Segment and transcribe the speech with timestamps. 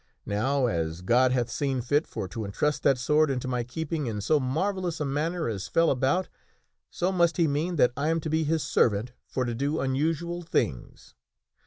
[0.25, 4.19] Now, as God hath seen fit for to intrust that sword into my keeping in
[4.19, 6.27] so marvellous a manner as fell about,
[6.89, 10.41] so must He mean that I am to be His servant for to do unusual
[10.41, 11.13] things.